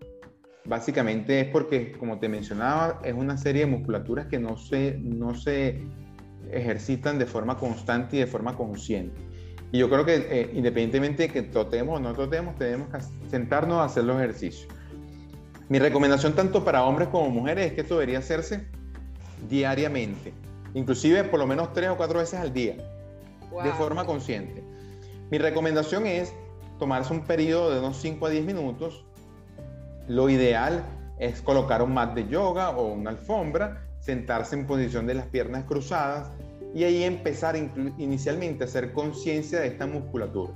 [0.66, 5.36] básicamente es porque, como te mencionaba, es una serie de musculaturas que no se, no
[5.36, 5.84] se
[6.52, 9.20] ejercitan de forma constante y de forma consciente.
[9.72, 13.80] Y yo creo que eh, independientemente de que totemos o no totemos, tenemos que sentarnos
[13.80, 14.68] a hacer los ejercicios.
[15.68, 18.68] Mi recomendación tanto para hombres como mujeres es que esto debería hacerse
[19.50, 20.34] diariamente,
[20.74, 22.76] inclusive por lo menos tres o cuatro veces al día,
[23.64, 24.64] de forma consciente.
[25.32, 26.32] Mi recomendación es
[26.78, 29.06] tomarse un periodo de unos 5 a 10 minutos.
[30.08, 30.84] Lo ideal
[31.20, 35.64] es colocar un mat de yoga o una alfombra, sentarse en posición de las piernas
[35.66, 36.32] cruzadas,
[36.76, 37.56] y ahí empezar
[37.98, 40.54] inicialmente a hacer conciencia de esta musculatura.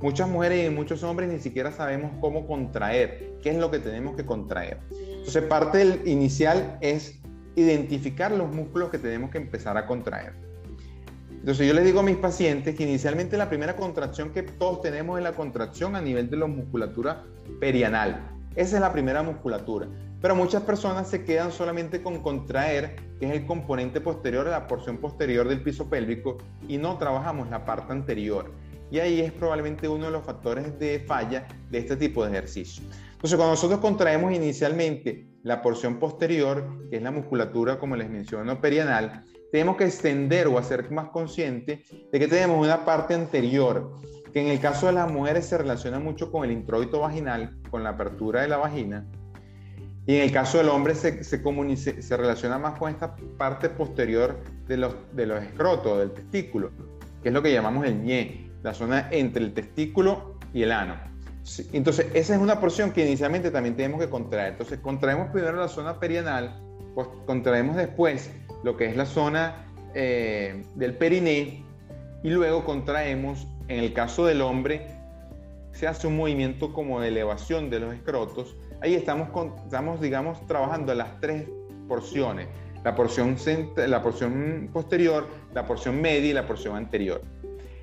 [0.00, 4.16] Muchas mujeres y muchos hombres ni siquiera sabemos cómo contraer, qué es lo que tenemos
[4.16, 4.78] que contraer.
[4.90, 7.20] Entonces, parte del inicial es
[7.54, 10.32] identificar los músculos que tenemos que empezar a contraer.
[11.30, 15.18] Entonces, yo les digo a mis pacientes que inicialmente la primera contracción que todos tenemos
[15.18, 17.24] es la contracción a nivel de la musculatura
[17.60, 18.37] perianal.
[18.58, 19.86] Esa es la primera musculatura.
[20.20, 24.98] Pero muchas personas se quedan solamente con contraer, que es el componente posterior, la porción
[24.98, 28.50] posterior del piso pélvico, y no trabajamos la parte anterior.
[28.90, 32.82] Y ahí es probablemente uno de los factores de falla de este tipo de ejercicio.
[33.12, 38.60] Entonces, cuando nosotros contraemos inicialmente la porción posterior, que es la musculatura, como les menciono,
[38.60, 43.94] perianal, tenemos que extender o hacer más consciente de que tenemos una parte anterior,
[44.32, 47.82] que en el caso de las mujeres se relaciona mucho con el introito vaginal, con
[47.82, 49.06] la apertura de la vagina,
[50.06, 54.42] y en el caso del hombre se, se, se, relaciona más con esta parte posterior
[54.66, 56.70] de los, de los escrotos, del testículo,
[57.22, 60.94] que es lo que llamamos el ñe, la zona entre el testículo y el ano.
[61.74, 64.52] Entonces, esa es una porción que inicialmente también tenemos que contraer.
[64.52, 66.58] Entonces, contraemos primero la zona perianal,
[66.98, 68.28] pues contraemos después
[68.64, 71.62] lo que es la zona eh, del periné
[72.24, 74.84] y luego contraemos, en el caso del hombre,
[75.70, 79.28] se hace un movimiento como de elevación de los escrotos, ahí estamos,
[79.62, 81.48] estamos digamos, trabajando las tres
[81.86, 82.48] porciones,
[82.82, 83.36] la porción,
[83.76, 87.22] la porción posterior, la porción media y la porción anterior.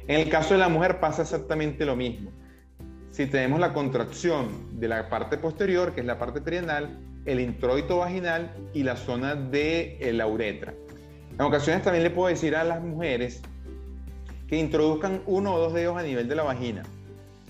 [0.10, 2.32] En el caso de la mujer pasa exactamente lo mismo.
[3.12, 7.98] Si tenemos la contracción de la parte posterior, que es la parte perianal, el introito
[7.98, 10.74] vaginal y la zona de eh, la uretra.
[11.34, 13.42] En ocasiones también le puedo decir a las mujeres
[14.48, 16.84] que introduzcan uno o dos dedos a nivel de la vagina.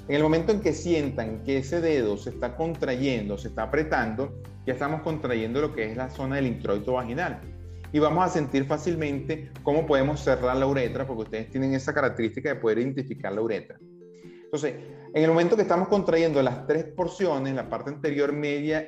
[0.08, 4.42] En el momento en que sientan que ese dedo se está contrayendo, se está apretando,
[4.66, 7.42] ya estamos contrayendo lo que es la zona del introito vaginal.
[7.92, 12.50] Y vamos a sentir fácilmente cómo podemos cerrar la uretra, porque ustedes tienen esa característica
[12.50, 13.78] de poder identificar la uretra.
[14.44, 14.76] Entonces,
[15.14, 18.88] en el momento que estamos contrayendo las tres porciones, la parte anterior, media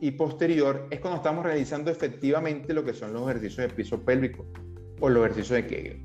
[0.00, 4.46] y posterior, es cuando estamos realizando efectivamente lo que son los ejercicios de piso pélvico
[5.00, 6.02] o los ejercicios de Kegel.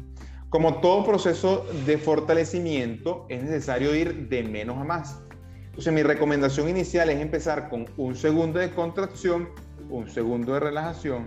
[0.49, 5.21] Como todo proceso de fortalecimiento, es necesario ir de menos a más.
[5.65, 9.49] Entonces, mi recomendación inicial es empezar con un segundo de contracción,
[9.89, 11.25] un segundo de relajación,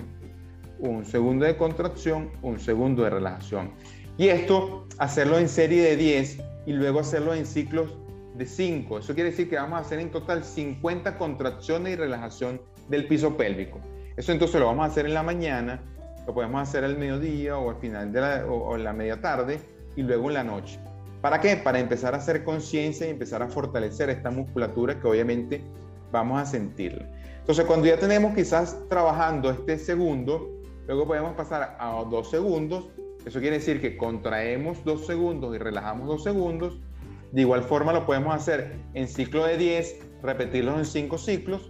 [0.78, 3.72] un segundo de contracción, un segundo de relajación.
[4.16, 7.94] Y esto, hacerlo en serie de 10 y luego hacerlo en ciclos
[8.38, 9.00] de 5.
[9.00, 13.36] Eso quiere decir que vamos a hacer en total 50 contracciones y relajación del piso
[13.36, 13.80] pélvico.
[14.16, 15.82] Eso entonces lo vamos a hacer en la mañana,
[16.26, 19.60] lo podemos hacer al mediodía o al final de la, o, en la media tarde
[19.96, 20.78] y luego en la noche.
[21.20, 21.56] ¿Para qué?
[21.56, 25.62] Para empezar a hacer conciencia y empezar a fortalecer esta musculatura que obviamente
[26.12, 27.08] vamos a sentirla.
[27.40, 30.48] Entonces, cuando ya tenemos quizás trabajando este segundo,
[30.86, 32.86] luego podemos pasar a dos segundos.
[33.26, 36.78] Eso quiere decir que contraemos dos segundos y relajamos dos segundos
[37.32, 41.68] de igual forma lo podemos hacer en ciclo de 10, repetirlos en 5 ciclos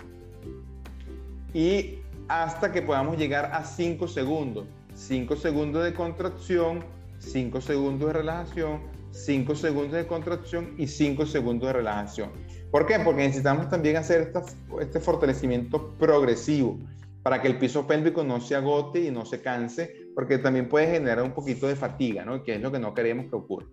[1.52, 4.66] y hasta que podamos llegar a 5 segundos.
[4.94, 6.84] 5 segundos de contracción,
[7.18, 8.80] 5 segundos de relajación,
[9.12, 12.30] 5 segundos de contracción y 5 segundos de relajación.
[12.70, 12.98] ¿Por qué?
[13.00, 14.32] Porque necesitamos también hacer
[14.80, 16.78] este fortalecimiento progresivo
[17.22, 20.86] para que el piso pélvico no se agote y no se canse, porque también puede
[20.90, 22.42] generar un poquito de fatiga, ¿no?
[22.42, 23.66] que es lo que no queremos que ocurra.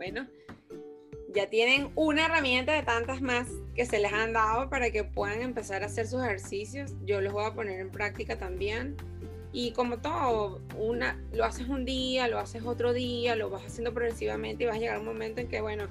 [0.00, 0.26] Bueno,
[1.34, 5.42] ya tienen una herramienta de tantas más que se les han dado para que puedan
[5.42, 6.94] empezar a hacer sus ejercicios.
[7.04, 8.96] Yo los voy a poner en práctica también.
[9.52, 13.92] Y como todo, una, lo haces un día, lo haces otro día, lo vas haciendo
[13.92, 15.84] progresivamente y vas a llegar a un momento en que, bueno,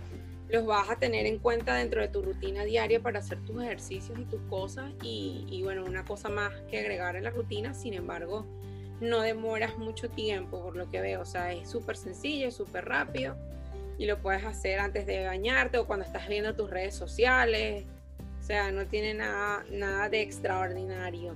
[0.49, 4.17] los vas a tener en cuenta dentro de tu rutina diaria para hacer tus ejercicios
[4.17, 4.91] y tus cosas.
[5.03, 8.47] Y, y bueno, una cosa más que agregar en la rutina, sin embargo,
[9.01, 11.21] no demoras mucho tiempo por lo que veo.
[11.21, 13.37] O sea, es súper sencillo, súper rápido
[13.99, 17.83] y lo puedes hacer antes de bañarte o cuando estás viendo tus redes sociales.
[18.39, 21.35] O sea, no tiene nada, nada de extraordinario.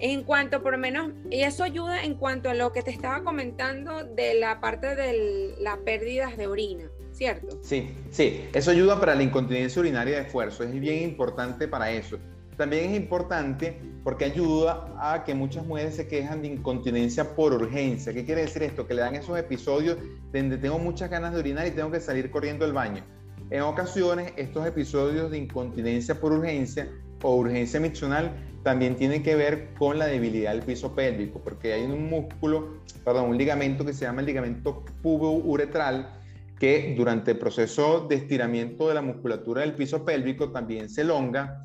[0.00, 3.22] En cuanto, por lo menos, y eso ayuda en cuanto a lo que te estaba
[3.22, 7.60] comentando de la parte de las pérdidas de orina, ¿cierto?
[7.62, 12.18] Sí, sí, eso ayuda para la incontinencia urinaria de esfuerzo, es bien importante para eso.
[12.56, 18.12] También es importante porque ayuda a que muchas mujeres se quejan de incontinencia por urgencia.
[18.12, 18.86] ¿Qué quiere decir esto?
[18.86, 19.96] Que le dan esos episodios
[20.32, 23.02] donde tengo muchas ganas de orinar y tengo que salir corriendo al baño.
[23.50, 26.88] En ocasiones, estos episodios de incontinencia por urgencia
[27.22, 31.84] o urgencia miccional también tienen que ver con la debilidad del piso pélvico, porque hay
[31.84, 36.18] un músculo, perdón, un ligamento que se llama el ligamento pubouretral,
[36.58, 41.62] que durante el proceso de estiramiento de la musculatura del piso pélvico también se elonga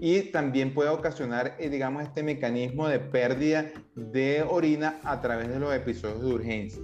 [0.00, 5.58] y también puede ocasionar, eh, digamos, este mecanismo de pérdida de orina a través de
[5.58, 6.82] los episodios de urgencia.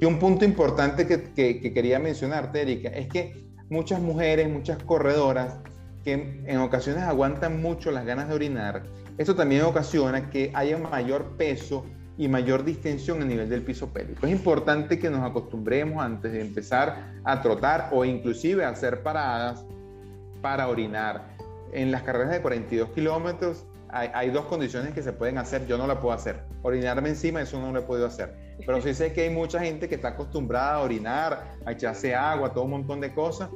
[0.00, 5.60] Y un punto importante que, que, quería mencionarte, Erika, es que muchas mujeres, muchas corredoras,
[6.04, 8.82] que en ocasiones aguantan mucho las ganas de orinar,
[9.18, 11.86] esto también ocasiona que haya mayor peso
[12.18, 14.26] y mayor distensión a nivel del piso pélvico.
[14.26, 19.64] Es importante que nos acostumbremos antes de empezar a trotar o inclusive a hacer paradas
[20.40, 21.31] para orinar
[21.72, 25.86] en las carreras de 42 kilómetros hay, dos condiciones que se pueden hacer, yo no
[25.86, 26.44] la puedo hacer.
[26.62, 28.34] Orinarme encima, eso no lo he podido hacer.
[28.64, 32.54] Pero sí sé que hay mucha gente que está acostumbrada a orinar, a echarse agua,
[32.54, 33.50] todo un montón de cosas,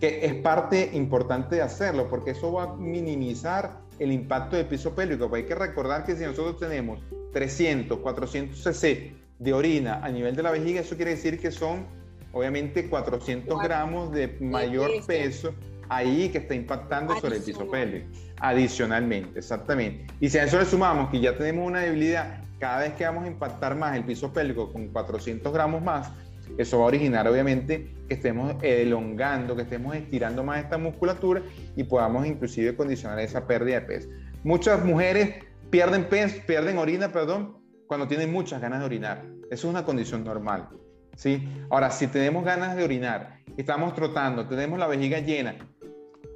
[0.00, 4.94] que es parte importante de hacerlo, porque eso va a minimizar el impacto del piso
[4.94, 5.28] pélvico.
[5.28, 7.00] Pues hay que recordar que si nosotros tenemos
[7.34, 11.86] 300, 400 cc de orina a nivel de la vejiga, eso quiere decir que son
[12.32, 15.54] obviamente 400 gramos de mayor peso
[15.88, 18.08] ahí que está impactando sobre el piso pélvico.
[18.40, 20.06] Adicionalmente, exactamente.
[20.20, 23.24] Y si a eso le sumamos que ya tenemos una debilidad, cada vez que vamos
[23.24, 26.10] a impactar más el piso pélvico con 400 gramos más,
[26.58, 31.42] eso va a originar obviamente que estemos elongando, que estemos estirando más esta musculatura
[31.74, 34.08] y podamos inclusive condicionar esa pérdida de peso.
[34.42, 37.56] Muchas mujeres pierden peso, pierden orina, perdón,
[37.86, 39.24] cuando tienen muchas ganas de orinar.
[39.50, 40.68] Eso es una condición normal.
[41.16, 41.48] ¿sí?
[41.70, 45.56] Ahora, si tenemos ganas de orinar, estamos trotando, tenemos la vejiga llena,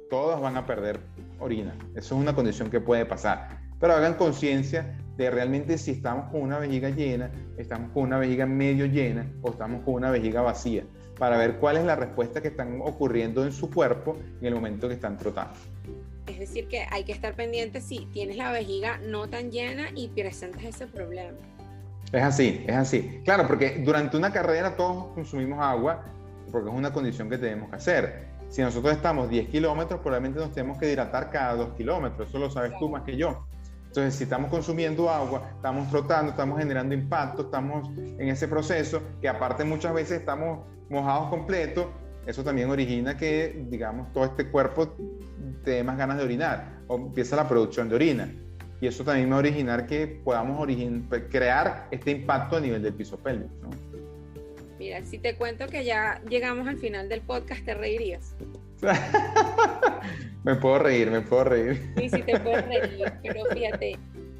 [0.09, 0.99] todos van a perder
[1.39, 1.75] orina.
[1.95, 3.59] Eso es una condición que puede pasar.
[3.79, 8.45] Pero hagan conciencia de realmente si estamos con una vejiga llena, estamos con una vejiga
[8.45, 10.83] medio llena o estamos con una vejiga vacía,
[11.17, 14.87] para ver cuál es la respuesta que están ocurriendo en su cuerpo en el momento
[14.87, 15.53] que están trotando.
[16.27, 20.09] Es decir, que hay que estar pendiente si tienes la vejiga no tan llena y
[20.09, 21.37] presentas ese problema.
[22.11, 23.21] Es así, es así.
[23.23, 26.03] Claro, porque durante una carrera todos consumimos agua
[26.51, 28.38] porque es una condición que tenemos que hacer.
[28.49, 32.29] Si nosotros estamos 10 kilómetros, probablemente nos tenemos que hidratar cada 2 kilómetros.
[32.29, 33.45] Eso lo sabes tú más que yo.
[33.87, 39.27] Entonces, si estamos consumiendo agua, estamos flotando, estamos generando impacto, estamos en ese proceso, que
[39.27, 41.87] aparte muchas veces estamos mojados completos,
[42.25, 44.95] eso también origina que, digamos, todo este cuerpo
[45.63, 48.31] te dé más ganas de orinar o empieza la producción de orina
[48.81, 50.67] y eso también va a originar que podamos
[51.29, 53.53] crear este impacto a nivel del piso pélvico.
[53.63, 53.88] ¿no?
[54.79, 58.33] Mira, si te cuento que ya llegamos al final del podcast, ¿te reirías?
[60.45, 61.93] me puedo reír, me puedo reír.
[61.97, 63.99] Sí, sí te puedes reír, pero fíjate,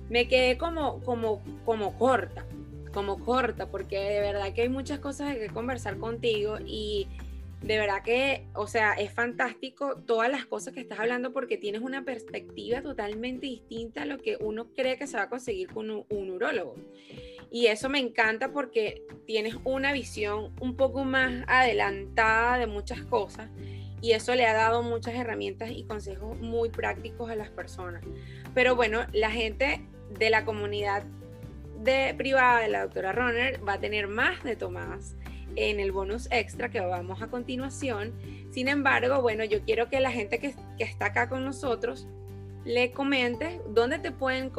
[0.10, 2.46] me quedé como, como, como corta,
[2.94, 7.10] como corta, porque de verdad que hay muchas cosas de que conversar contigo y
[7.62, 11.82] de verdad que, o sea, es fantástico todas las cosas que estás hablando porque tienes
[11.82, 15.90] una perspectiva totalmente distinta a lo que uno cree que se va a conseguir con
[15.90, 16.76] un, un urólogo.
[17.52, 23.50] Y eso me encanta porque tienes una visión un poco más adelantada de muchas cosas
[24.02, 28.04] y eso le ha dado muchas herramientas y consejos muy prácticos a las personas.
[28.54, 29.86] Pero bueno, la gente
[30.18, 31.04] de la comunidad
[31.84, 35.16] de privada de la doctora Runner va a tener más de Tomás
[35.56, 38.14] en el bonus extra que vamos a continuación.
[38.52, 42.08] Sin embargo, bueno, yo quiero que la gente que, está acá con nosotros
[42.66, 44.52] le comente dónde te pueden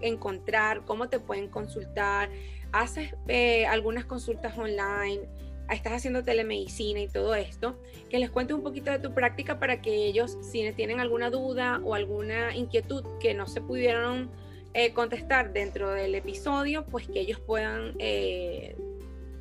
[0.00, 2.30] encontrar, cómo te pueden consultar,
[2.72, 5.28] haces eh, algunas consultas online,
[5.70, 9.80] estás haciendo telemedicina y todo esto, que les cuentes un poquito de tu práctica para
[9.80, 14.30] que ellos, si tienen alguna duda o alguna inquietud que no se pudieron
[14.74, 18.76] eh, contestar dentro del episodio, pues que ellos puedan eh,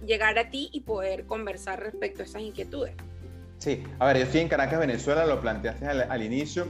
[0.10, 2.96] llegar a ti y poder conversar respecto a esas inquietudes.
[3.60, 6.68] Sí, a ver, yo estoy en Caracas, Venezuela, lo planteaste al, inicio.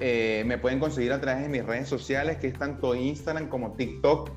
[0.00, 3.72] Eh, me pueden conseguir a través de mis redes sociales, que es tanto Instagram como
[3.72, 4.30] TikTok,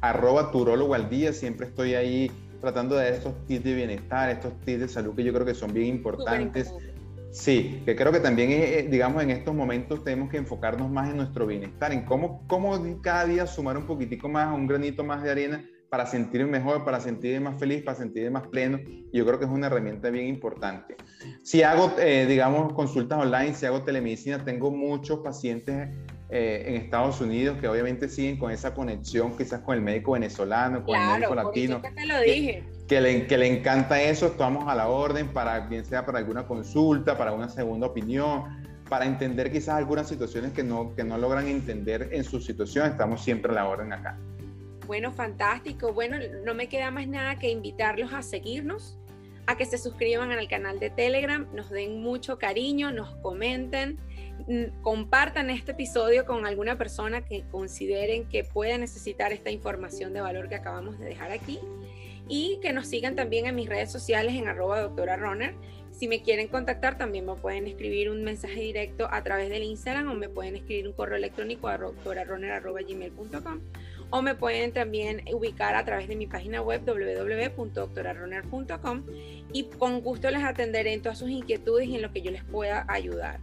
[0.00, 1.32] arroba turólogo al día.
[1.32, 2.30] Siempre estoy ahí
[2.60, 5.54] tratando de dar estos tips de bienestar, estos tips de salud que yo creo que
[5.54, 6.72] son bien importantes.
[7.30, 11.18] Sí, que creo que también, eh, digamos, en estos momentos tenemos que enfocarnos más en
[11.18, 15.30] nuestro bienestar, en cómo, cómo cada día sumar un poquitico más, un granito más de
[15.30, 18.78] arena para sentirme mejor, para sentirme más feliz, para sentirme más pleno.
[18.86, 20.96] Y yo creo que es una herramienta bien importante.
[21.42, 25.88] Si hago, eh, digamos, consultas online, si hago telemedicina, tengo muchos pacientes
[26.28, 30.84] eh, en Estados Unidos que obviamente siguen con esa conexión quizás con el médico venezolano,
[30.84, 31.80] con el médico latino.
[31.80, 32.64] Que, te lo dije.
[32.88, 36.46] Que, le, que le encanta eso, estamos a la orden para, bien sea para alguna
[36.46, 38.44] consulta, para una segunda opinión,
[38.88, 43.22] para entender quizás algunas situaciones que no, que no logran entender en su situación, estamos
[43.22, 44.18] siempre a la orden acá.
[44.86, 45.92] Bueno, fantástico.
[45.92, 48.96] Bueno, no me queda más nada que invitarlos a seguirnos,
[49.46, 53.98] a que se suscriban al canal de Telegram, nos den mucho cariño, nos comenten,
[54.82, 60.48] compartan este episodio con alguna persona que consideren que pueda necesitar esta información de valor
[60.48, 61.58] que acabamos de dejar aquí
[62.28, 65.16] y que nos sigan también en mis redes sociales en arroba doctora.
[65.92, 70.10] Si me quieren contactar, también me pueden escribir un mensaje directo a través del Instagram
[70.10, 73.60] o me pueden escribir un correo electrónico a doctorarunner.gmail.com
[74.10, 79.02] o me pueden también ubicar a través de mi página web www.doctorarunner.com
[79.52, 82.44] y con gusto les atenderé en todas sus inquietudes y en lo que yo les
[82.44, 83.40] pueda ayudar.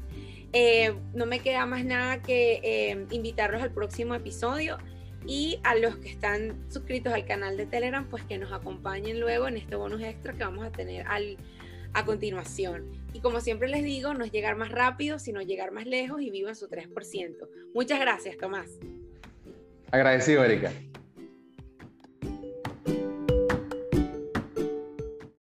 [0.54, 4.78] Eh, no me queda más nada que eh, invitarlos al próximo episodio
[5.26, 9.48] y a los que están suscritos al canal de Telegram, pues que nos acompañen luego
[9.48, 11.38] en este bonus extra que vamos a tener al,
[11.94, 12.92] a continuación.
[13.14, 16.30] Y como siempre les digo, no es llegar más rápido, sino llegar más lejos y
[16.30, 17.48] vivo en su 3%.
[17.74, 18.70] Muchas gracias, Tomás.
[19.94, 20.72] Agradecido, Erika.